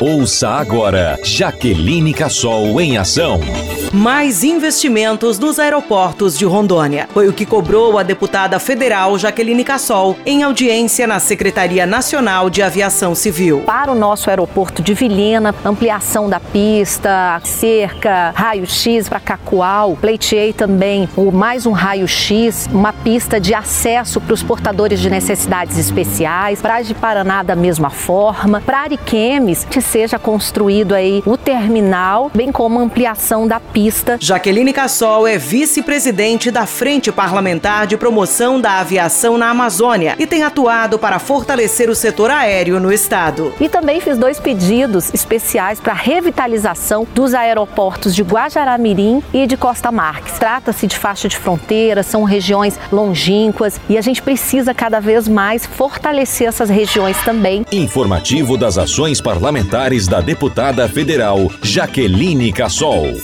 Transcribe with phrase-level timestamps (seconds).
[0.00, 3.40] Ouça agora Jaqueline Cassol em ação.
[3.92, 7.08] Mais investimentos nos aeroportos de Rondônia.
[7.14, 12.60] Foi o que cobrou a deputada federal Jaqueline Cassol em audiência na Secretaria Nacional de
[12.60, 13.62] Aviação Civil.
[13.64, 19.96] Para o nosso aeroporto de Vilhena, ampliação da pista, cerca, raio-x para Cacoal.
[19.98, 25.78] Pleiteei também o mais um raio-x, uma pista de acesso para os portadores de necessidades
[25.78, 26.60] especiais.
[26.60, 28.60] Praia de Paraná da mesma forma.
[28.60, 34.18] Para Ariquemes, que seja construído aí o terminal, bem como ampliação da pista pista.
[34.20, 40.42] Jaqueline Cassol é vice-presidente da Frente Parlamentar de Promoção da Aviação na Amazônia e tem
[40.42, 43.54] atuado para fortalecer o setor aéreo no estado.
[43.60, 49.92] E também fiz dois pedidos especiais para revitalização dos aeroportos de Guajará-Mirim e de Costa
[49.92, 50.36] Marques.
[50.40, 55.64] Trata-se de faixa de fronteira, são regiões longínquas e a gente precisa cada vez mais
[55.64, 57.64] fortalecer essas regiões também.
[57.70, 63.20] Informativo das ações parlamentares da deputada federal Jaqueline Cassol.